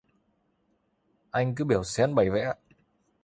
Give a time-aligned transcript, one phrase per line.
[1.31, 2.53] Anh cứ biếu xén, bày vẽ